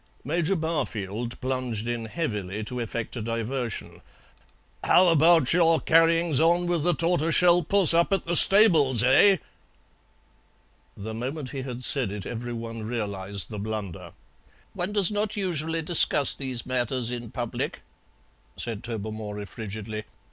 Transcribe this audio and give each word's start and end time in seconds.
Major 0.23 0.55
Barfield 0.55 1.39
plunged 1.41 1.87
in 1.87 2.05
heavily 2.05 2.63
to 2.63 2.79
effect 2.79 3.15
a 3.15 3.21
diversion. 3.21 4.01
"How 4.83 5.09
about 5.09 5.53
your 5.53 5.79
carryings 5.79 6.39
on 6.39 6.65
with 6.65 6.81
the 6.83 6.95
tortoiseshell 6.95 7.61
puss 7.61 7.93
up 7.93 8.11
at 8.11 8.25
the 8.25 8.35
stables, 8.35 9.03
eh?" 9.03 9.37
The 10.97 11.13
moment 11.13 11.51
he 11.51 11.61
had 11.61 11.83
said 11.83 12.11
it 12.11 12.25
every 12.25 12.51
one 12.53 12.81
realized 12.81 13.51
the 13.51 13.59
blunder. 13.59 14.13
"One 14.73 14.91
does 14.91 15.11
not 15.11 15.37
usually 15.37 15.83
discuss 15.83 16.33
these 16.33 16.65
matters 16.65 17.11
in 17.11 17.29
public," 17.29 17.83
said 18.57 18.83
Tobermory 18.83 19.45
frigidly. 19.45 20.05